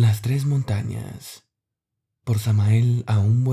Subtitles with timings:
[0.00, 1.44] Las tres montañas
[2.24, 3.44] por Samael Aún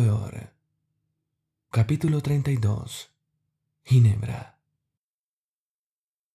[1.69, 3.11] Capítulo 32
[3.83, 4.57] Ginebra.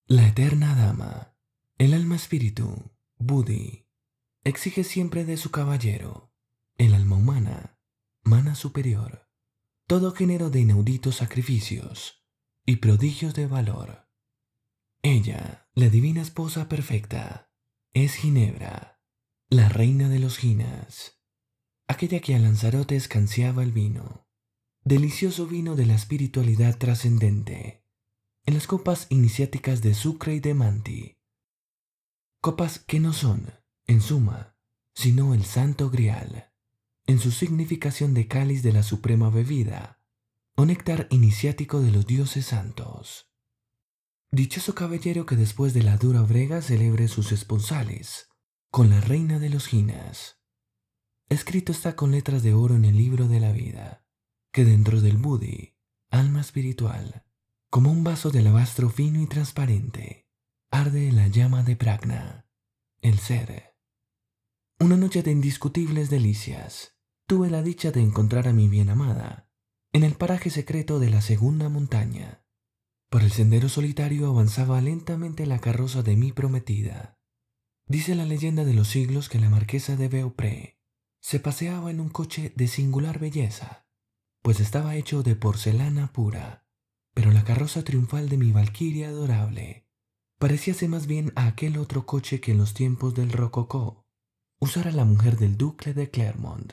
[0.05, 1.35] La eterna dama,
[1.79, 3.87] el alma espíritu, Budi,
[4.45, 6.31] exige siempre de su caballero,
[6.77, 7.79] el alma humana,
[8.23, 9.31] mana superior,
[9.87, 12.23] todo género de inauditos sacrificios
[12.67, 14.11] y prodigios de valor.
[15.01, 17.51] Ella, la divina esposa perfecta,
[17.95, 18.92] es Ginebra,
[19.53, 21.21] la reina de los Ginas,
[21.87, 24.27] aquella que a Lanzarote escanciaba el vino,
[24.83, 27.85] delicioso vino de la espiritualidad trascendente,
[28.47, 31.19] en las copas iniciáticas de Sucre y de Manti,
[32.41, 33.53] copas que no son,
[33.87, 34.57] en suma,
[34.95, 36.51] sino el santo grial,
[37.07, 40.01] en su significación de cáliz de la suprema bebida,
[40.57, 43.31] o néctar iniciático de los dioses santos.
[44.31, 48.32] Dichoso caballero que después de la dura brega celebre sus esponsales
[48.73, 50.41] con la reina de los ginas.
[51.29, 54.07] Escrito está con letras de oro en el libro de la vida,
[54.51, 55.77] que dentro del Budi,
[56.11, 57.23] alma espiritual,
[57.71, 60.27] como un vaso de alabastro fino y transparente,
[60.71, 62.49] arde la llama de Pragna,
[63.03, 63.77] el ser.
[64.81, 66.97] Una noche de indiscutibles delicias,
[67.29, 69.51] tuve la dicha de encontrar a mi bien amada
[69.93, 72.43] en el paraje secreto de la segunda montaña
[73.13, 77.19] por el sendero solitario avanzaba lentamente la carroza de mi prometida.
[77.87, 80.79] Dice la leyenda de los siglos que la marquesa de Beaupré
[81.21, 83.87] se paseaba en un coche de singular belleza,
[84.43, 86.67] pues estaba hecho de porcelana pura,
[87.15, 89.87] pero la carroza triunfal de mi valquiria adorable
[90.39, 94.09] parecíase más bien a aquel otro coche que en los tiempos del rococó
[94.59, 96.73] usara la mujer del duque de Clermont.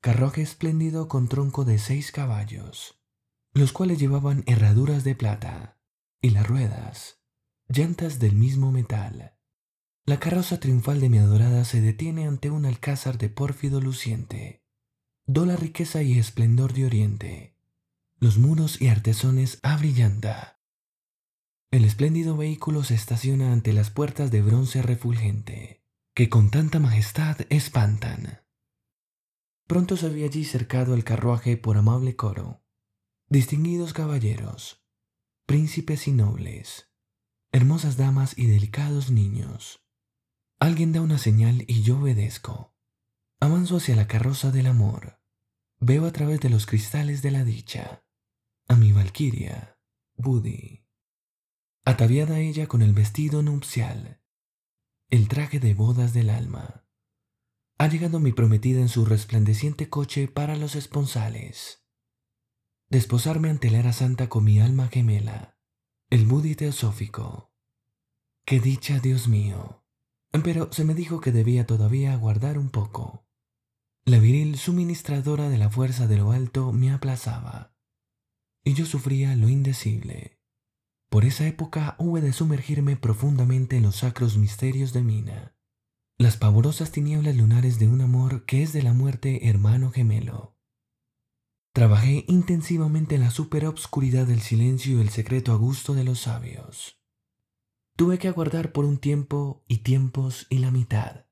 [0.00, 2.98] Carruaje espléndido con tronco de seis caballos,
[3.52, 5.78] los cuales llevaban herraduras de plata,
[6.22, 7.22] y las ruedas,
[7.68, 9.38] llantas del mismo metal.
[10.04, 14.64] La carroza triunfal de mi adorada se detiene ante un alcázar de pórfido luciente.
[15.26, 17.56] Do la riqueza y esplendor de oriente.
[18.16, 20.60] Los muros y artesones abrillanta.
[21.70, 25.84] El espléndido vehículo se estaciona ante las puertas de bronce refulgente,
[26.14, 28.40] que con tanta majestad espantan.
[29.68, 32.64] Pronto se ve allí cercado el carruaje por amable coro,
[33.28, 34.84] distinguidos caballeros,
[35.46, 36.90] príncipes y nobles,
[37.52, 39.81] hermosas damas y delicados niños.
[40.62, 42.72] Alguien da una señal y yo obedezco.
[43.40, 45.20] Avanzo hacia la carroza del amor.
[45.80, 48.04] Veo a través de los cristales de la dicha
[48.68, 49.76] a mi valquiria,
[50.14, 50.86] Budi,
[51.84, 54.22] ataviada ella con el vestido nupcial,
[55.10, 56.86] el traje de bodas del alma.
[57.78, 61.82] Ha llegado mi prometida en su resplandeciente coche para los esponsales
[62.88, 65.58] desposarme ante la era santa con mi alma gemela,
[66.08, 67.50] el Budi teosófico.
[68.44, 69.81] Qué dicha, Dios mío.
[70.32, 73.26] Pero se me dijo que debía todavía aguardar un poco.
[74.04, 77.76] La viril suministradora de la fuerza de lo alto me aplazaba,
[78.64, 80.40] y yo sufría lo indecible.
[81.08, 85.54] Por esa época hube de sumergirme profundamente en los sacros misterios de Mina,
[86.18, 90.56] las pavorosas tinieblas lunares de un amor que es de la muerte hermano gemelo.
[91.74, 97.01] Trabajé intensivamente en la superobscuridad del silencio y el secreto a gusto de los sabios.
[97.96, 101.26] Tuve que aguardar por un tiempo y tiempos y la mitad.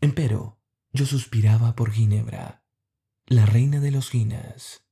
[0.00, 0.60] Empero,
[0.92, 2.64] yo suspiraba por Ginebra,
[3.26, 4.86] la reina de los Ginas,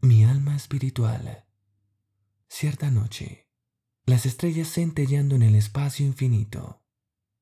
[0.00, 1.46] mi alma espiritual.
[2.48, 3.48] Cierta noche,
[4.06, 6.82] las estrellas centellando en el espacio infinito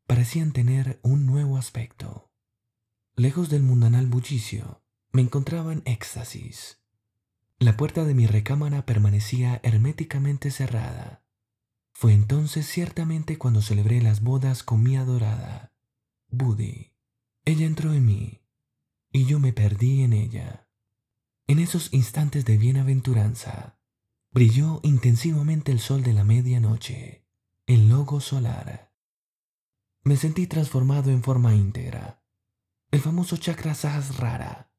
[0.07, 2.33] parecían tener un nuevo aspecto.
[3.15, 4.83] Lejos del mundanal bullicio,
[5.13, 6.81] me encontraba en éxtasis.
[7.59, 11.25] La puerta de mi recámara permanecía herméticamente cerrada.
[11.99, 15.75] Fue entonces ciertamente cuando celebré las bodas con mi adorada,
[16.29, 16.95] Budi.
[17.45, 18.41] Ella entró en mí
[19.11, 20.69] y yo me perdí en ella.
[21.49, 23.81] En esos instantes de bienaventuranza,
[24.31, 27.27] brilló intensivamente el sol de la medianoche,
[27.67, 28.95] el logo solar.
[30.05, 32.23] Me sentí transformado en forma íntegra.
[32.93, 34.71] El famoso chakra sahasrara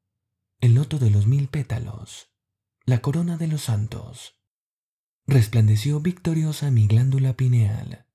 [0.62, 2.34] el loto de los mil pétalos,
[2.86, 4.39] la corona de los santos.
[5.32, 8.08] Resplandeció victoriosa mi glándula pineal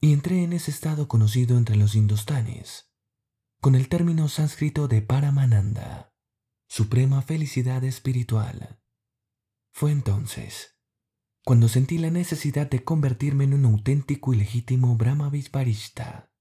[0.00, 2.90] y entré en ese estado conocido entre los indostanes
[3.60, 6.12] con el término sánscrito de Paramananda,
[6.66, 8.82] suprema felicidad espiritual.
[9.70, 10.76] Fue entonces
[11.44, 16.32] cuando sentí la necesidad de convertirme en un auténtico y legítimo Brahma Vishvarishta.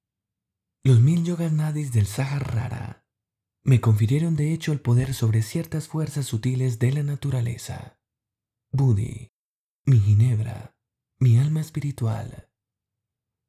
[0.81, 3.05] Los mil yoganadis del Sahara
[3.61, 7.99] me confirieron de hecho el poder sobre ciertas fuerzas sutiles de la naturaleza.
[8.71, 9.33] Budi,
[9.89, 10.77] mi ginebra,
[11.19, 12.51] mi alma espiritual.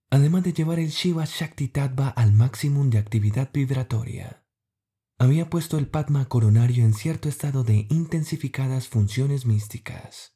[0.09, 4.47] además de llevar el Shiva Shakti Tattva al máximo de actividad vibratoria.
[5.19, 10.35] Había puesto el Padma coronario en cierto estado de intensificadas funciones místicas.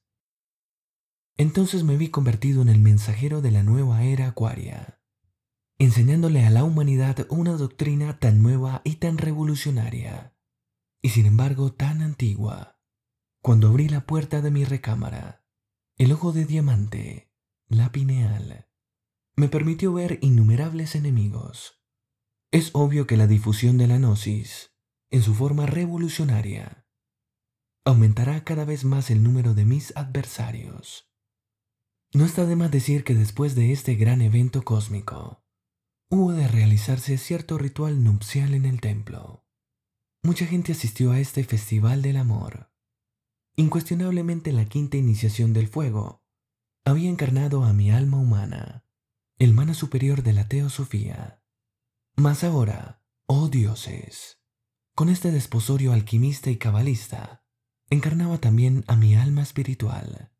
[1.39, 5.01] Entonces me vi convertido en el mensajero de la nueva era acuaria,
[5.79, 10.37] enseñándole a la humanidad una doctrina tan nueva y tan revolucionaria,
[11.01, 12.79] y sin embargo tan antigua.
[13.41, 15.44] Cuando abrí la puerta de mi recámara,
[15.96, 17.31] el ojo de diamante,
[17.69, 18.69] la pineal,
[19.37, 21.81] me permitió ver innumerables enemigos.
[22.50, 24.73] Es obvio que la difusión de la gnosis,
[25.11, 26.88] en su forma revolucionaria,
[27.85, 31.12] aumentará cada vez más el número de mis adversarios.
[32.12, 35.44] No está de más decir que después de este gran evento cósmico,
[36.11, 39.46] hubo de realizarse cierto ritual nupcial en el templo.
[40.25, 42.74] Mucha gente asistió a este festival del amor.
[43.56, 46.23] Incuestionablemente la quinta iniciación del fuego
[46.85, 48.85] había encarnado a mi alma humana,
[49.39, 51.43] el mana superior de la teosofía.
[52.17, 54.41] Mas ahora, oh dioses,
[54.95, 57.45] con este desposorio alquimista y cabalista,
[57.91, 60.33] encarnaba también a mi alma espiritual,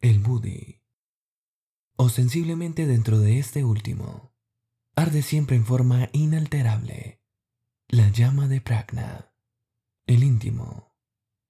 [0.00, 0.80] el Budi
[2.02, 4.32] ostensiblemente dentro de este último,
[4.96, 7.20] arde siempre en forma inalterable
[7.88, 9.34] la llama de Pragna,
[10.06, 10.89] el íntimo,